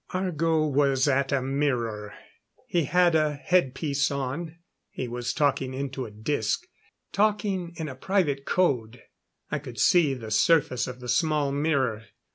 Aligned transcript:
Argo 0.15 0.65
was 0.65 1.07
at 1.07 1.31
a 1.31 1.43
mirror; 1.43 2.15
he 2.65 2.85
had 2.85 3.13
a 3.13 3.35
head 3.35 3.75
piece 3.75 4.09
on; 4.09 4.55
he 4.89 5.07
was 5.07 5.31
talking 5.31 5.75
into 5.75 6.07
a 6.07 6.09
disc 6.09 6.63
talking 7.13 7.73
in 7.75 7.87
a 7.87 7.93
private 7.93 8.43
code. 8.43 9.03
I 9.51 9.59
could 9.59 9.79
see 9.79 10.15
the 10.15 10.31
surface 10.31 10.87
of 10.87 11.01
the 11.01 11.07
small 11.07 11.51
mirror. 11.51 12.05